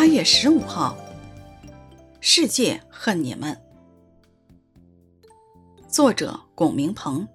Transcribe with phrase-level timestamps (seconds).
[0.00, 0.96] 三月十五号，
[2.20, 3.60] 世界恨你们。
[5.88, 7.26] 作者：龚明鹏。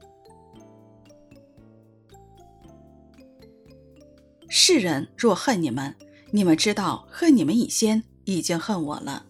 [4.47, 5.93] 世人若恨你们，
[6.31, 9.25] 你们知道恨你们以先已经恨我了。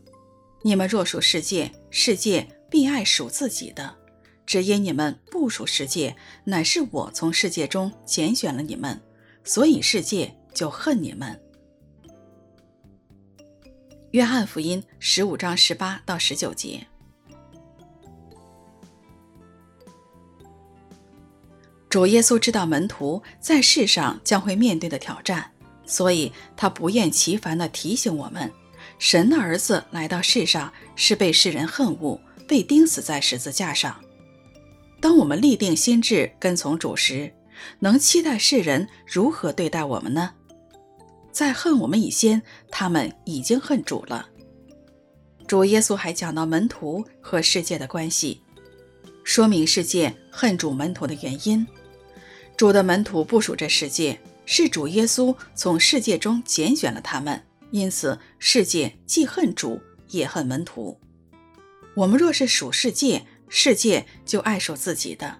[0.62, 3.96] 你们若属世界，世界必爱属自己的。
[4.46, 9.02] 只因你们不属世界，乃是我从世界中拣选了你们，
[9.44, 11.43] 所以世界就恨你们。
[14.14, 16.86] 约翰福音十五章十八到十九节。
[21.90, 25.50] 主耶稣知道门徒在世上将会面对的挑战，
[25.88, 28.52] 所以他不厌其烦地提醒我们：
[29.00, 34.00] 神的儿子来到世上是被世人恨恶，被钉死在十字架上。
[35.02, 37.34] 当我们立定心志跟从主时，
[37.80, 40.36] 能期待世人如何对待我们呢？
[41.34, 44.30] 在恨我们以先，他们已经恨主了。
[45.48, 48.40] 主耶稣还讲到门徒和世界的关系，
[49.24, 51.66] 说明世界恨主门徒的原因。
[52.56, 61.00] 主的门徒不属这世界，是主耶稣从世界中拣选了他们，因此世界既恨主，也恨门徒。
[61.96, 65.40] 我们若是属世界，世界就爱属自己的。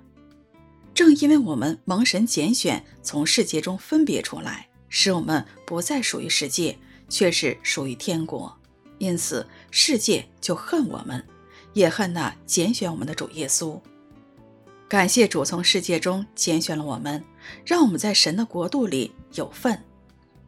[0.96, 4.70] 正因为我们蒙神拣选，从世界中分别出来。
[4.96, 6.78] 使我们不再属于世界，
[7.10, 8.56] 却是属于天国，
[9.00, 11.26] 因此世界就恨我们，
[11.74, 13.82] 也恨那拣选我们的主耶稣。
[14.88, 17.26] 感谢主从世界中拣选了我们，
[17.66, 19.84] 让我们在神的国度里有份。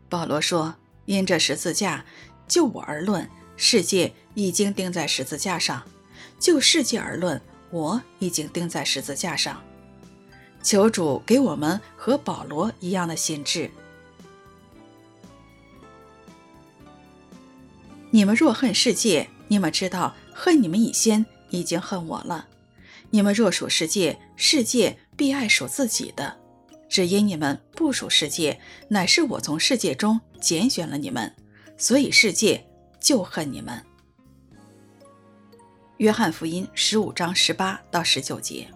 [0.08, 2.06] 保罗说：“因这十字架，
[2.48, 5.82] 就我而论，世界已经钉在十字架上；
[6.40, 9.60] 就世界而论，我已经钉在十字架上。”
[10.62, 13.72] 求主给我们和保罗一样的心智。
[18.12, 22.48] 你们若恨世界，你们知道恨你们以先已经恨我了。
[23.10, 26.38] 你们若属世界，世界必爱属自己的。
[26.88, 31.34] 只因你们不属世界，乃是我从世界中拣选了你们，
[31.78, 32.66] 所以世界
[33.00, 33.84] 就恨你们。
[35.98, 38.68] 约翰福音十五章十八到十九节。